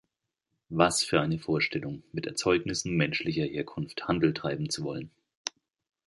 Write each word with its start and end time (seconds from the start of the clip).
Was 0.69 1.03
für 1.03 1.21
eine 1.21 1.37
Vorstellung, 1.37 2.01
mit 2.11 2.25
Erzeugnissen 2.25 2.97
menschlicher 2.97 3.43
Herkunft 3.45 4.07
Handel 4.07 4.33
treiben 4.33 4.67
zu 4.71 4.83
wollen! 4.83 5.11